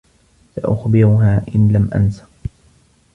[0.55, 2.23] سأخبرها إن لم أنس.